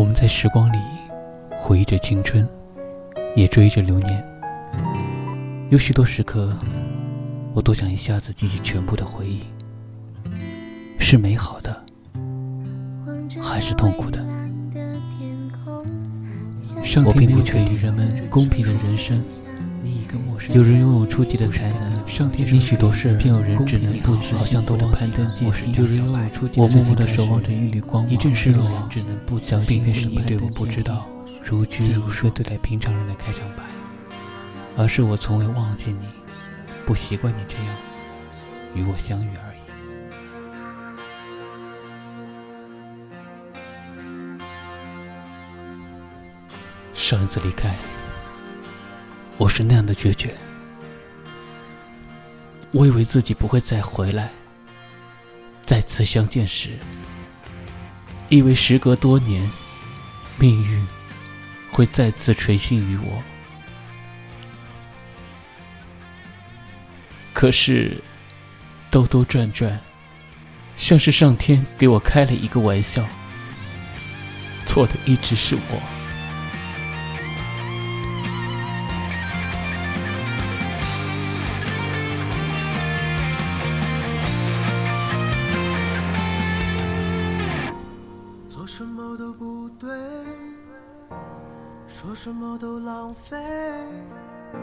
[0.00, 0.78] 我们在时光里
[1.58, 2.48] 回忆着青春，
[3.36, 4.24] 也追着流年。
[5.68, 6.56] 有许多时刻，
[7.52, 9.42] 我都想一下子记起全部的回忆，
[10.98, 11.84] 是美好的，
[13.42, 14.24] 还是痛苦的？
[17.04, 19.22] 我并不确定人们公平的人生。
[20.52, 25.72] 有人拥有出奇的才能，上天你许多事，偏有人只能不自，好像都能攀登阶梯。
[25.80, 31.06] 有人拥有出奇的我默默的守望着一缕光芒，一阵失落，只能不辞，并非是你对我不知道，
[31.44, 33.62] 如居如说对待平常人的开场白，
[34.76, 36.06] 而是我从未忘记你，
[36.84, 37.66] 不习惯你这样
[38.74, 39.60] 与我相遇而已。
[46.92, 47.74] 上一次离开。
[49.40, 50.34] 我是那样的决绝，
[52.72, 54.30] 我以为自己不会再回来。
[55.62, 56.78] 再次相见时，
[58.28, 59.50] 以为时隔多年，
[60.38, 60.86] 命运
[61.72, 63.22] 会再次垂信于我。
[67.32, 67.96] 可是，
[68.90, 69.80] 兜兜转转，
[70.76, 73.08] 像是上天给我开了一个玩笑，
[74.66, 75.99] 错的一直是我。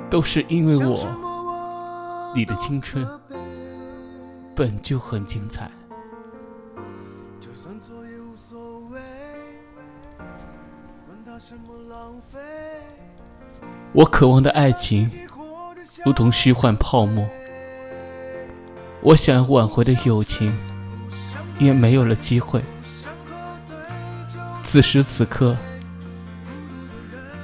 [0.09, 3.05] 都是因为我，你的青春
[4.55, 5.69] 本就很精彩。
[13.94, 15.09] 我渴望的爱情
[16.05, 17.28] 如同虚幻泡沫，
[19.02, 20.58] 我想要挽回的友情
[21.59, 22.63] 也没有了机会。
[24.63, 25.55] 此时此刻，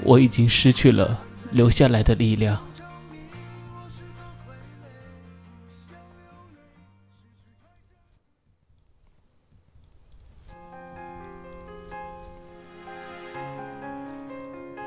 [0.04, 1.23] 我已经失去了。
[1.54, 2.60] 留下来的力量。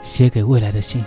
[0.03, 1.05] 写给未来的信。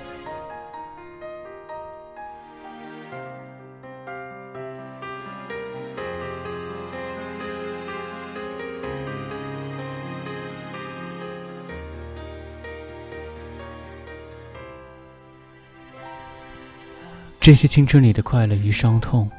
[17.39, 19.29] 这些青春里的快乐与伤痛，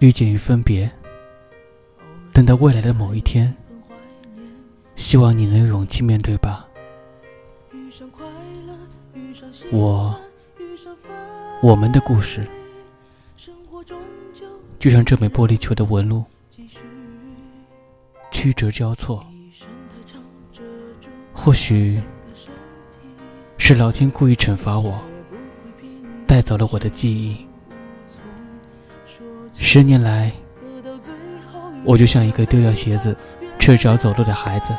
[0.00, 0.90] 遇见与分别，
[2.32, 3.54] 等到未来的某一天，
[4.96, 6.68] 希望你能有勇气面对吧。
[9.72, 10.14] 我，
[11.62, 12.46] 我们的故事，
[14.78, 16.24] 就像这枚玻璃球的纹路，
[18.30, 19.24] 曲折交错。
[21.32, 22.02] 或许
[23.58, 25.00] 是老天故意惩罚我。
[26.34, 27.46] 带走了我的记忆。
[29.56, 30.32] 十年来，
[31.84, 33.16] 我就像一个丢掉鞋子、
[33.56, 34.74] 赤脚走路的孩子。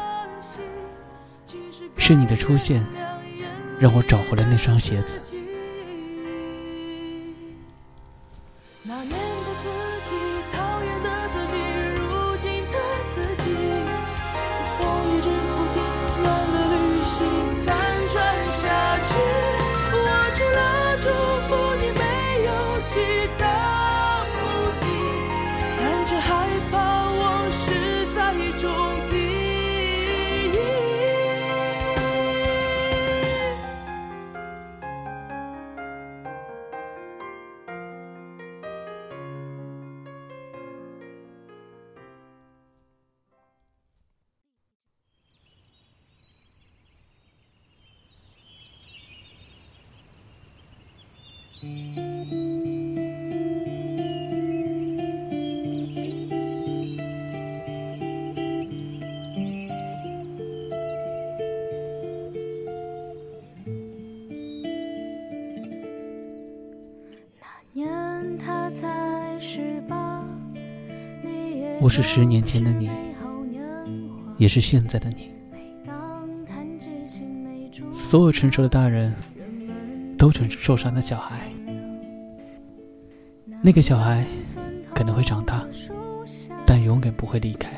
[1.95, 2.85] 是你的出现，
[3.79, 5.17] 让我找回了那双鞋子。
[71.85, 72.89] 我是十年前的你，
[74.39, 75.29] 也是现在的你。
[77.93, 79.13] 所有成熟的大人
[80.17, 81.47] 都成受伤的小孩，
[83.61, 84.25] 那个小孩
[84.95, 85.63] 可能会长大，
[86.65, 87.69] 但永远不会离开。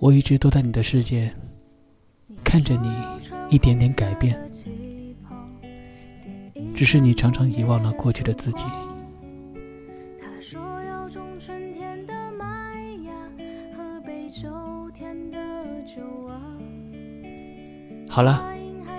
[0.00, 1.32] 我一直都在你的世界，
[2.46, 2.88] 看着你
[3.50, 4.40] 一点点改变。
[6.76, 8.64] 只是你常常遗忘了过去的自己。
[18.08, 18.42] 好了，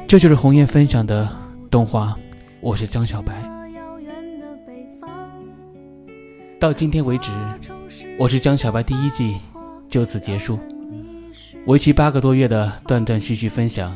[0.07, 1.27] 这就是红叶分享的
[1.71, 2.17] 动画。
[2.59, 3.33] 我是江小白。
[6.59, 7.31] 到今天为止，
[8.19, 9.37] 我是江小白第一季
[9.87, 10.59] 就此结束。
[11.67, 13.93] 为期八个多月的断断续续分享，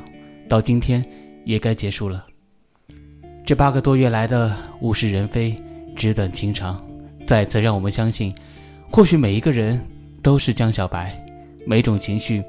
[0.49, 1.01] 到今天
[1.45, 2.25] 也该结束了。
[3.45, 5.55] 这八个多月来的物是人非、
[5.95, 6.85] 纸短情长，
[7.25, 8.35] 再次让我们相信，
[8.89, 9.81] 或许每一个人
[10.21, 11.17] 都是江小白，
[11.65, 12.43] 每种情绪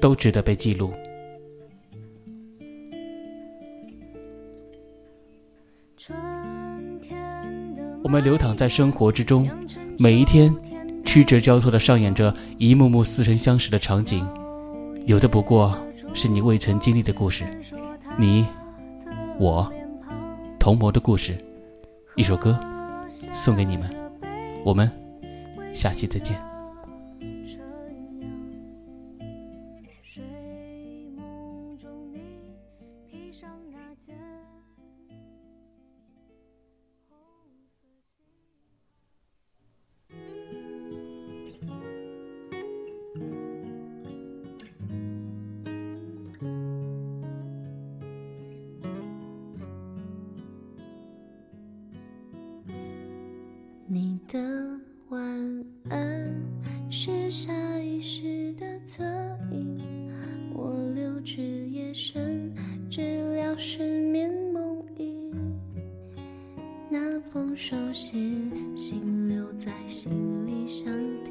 [0.00, 0.90] 都值得被记录。
[8.02, 9.46] 我们流淌在生活之中，
[9.98, 10.50] 每一天
[11.04, 14.26] 曲折交错地上演着一幕幕似曾相识的场景，
[15.04, 15.76] 有的不过
[16.14, 17.44] 是你未曾经历的故事，
[18.18, 18.46] 你
[19.38, 19.70] 我
[20.58, 21.36] 同谋的故事。
[22.14, 22.58] 一首歌
[23.32, 23.90] 送给你们，
[24.64, 24.90] 我们
[25.72, 26.51] 下期再见。
[54.32, 54.40] 的
[55.10, 55.20] 晚
[55.90, 56.34] 安
[56.90, 59.04] 是下意识的侧
[59.50, 59.78] 影，
[60.54, 62.50] 我留至夜深，
[62.88, 63.02] 治
[63.34, 65.34] 疗失眠梦呓。
[66.88, 68.16] 那封手写
[68.74, 70.86] 信，留在行李箱
[71.22, 71.30] 底，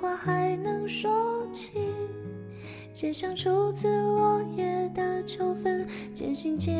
[0.00, 1.78] 话还能说起。
[2.92, 6.74] 街巷初次落叶的秋分，渐行渐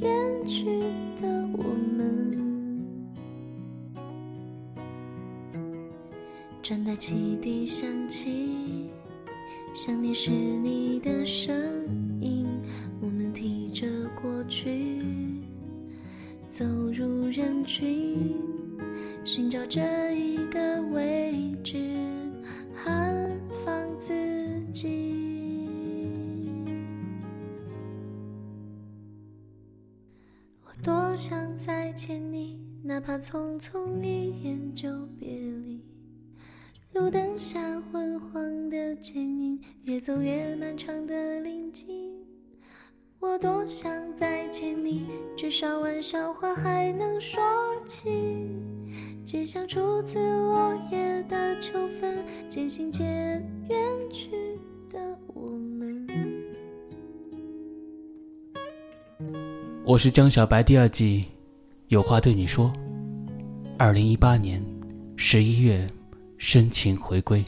[0.00, 0.10] 远
[0.46, 0.64] 去
[1.20, 1.62] 的我
[1.96, 2.84] 们，
[6.62, 8.90] 站在汽笛响起。
[9.74, 11.54] 想念是你的声
[12.20, 12.46] 音，
[13.00, 13.86] 我们提着
[14.22, 14.96] 过去
[16.48, 18.34] 走入人群，
[19.24, 19.82] 寻找着
[32.94, 35.82] 哪怕匆匆一眼就别离。
[36.92, 42.14] 路灯下昏黄的剪影，越走越漫长的林径。
[43.18, 47.42] 我多想再见你，至少玩笑话还能说
[47.84, 48.46] 起。
[49.26, 53.04] 就像初次落叶的秋分，渐行渐
[53.68, 53.76] 远
[54.12, 54.30] 去
[54.88, 56.06] 的我们。
[59.84, 61.24] 我是江小白第二季
[61.88, 62.72] 有话对你说。
[63.76, 64.64] 二零一八年
[65.16, 65.84] 十一月，
[66.38, 67.44] 深情回归。